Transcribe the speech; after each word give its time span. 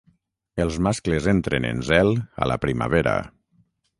Els 0.63 0.79
mascles 0.85 1.27
entren 1.33 1.69
en 1.69 1.85
zel 1.91 2.11
a 2.45 2.49
la 2.53 2.57
primavera. 2.65 3.17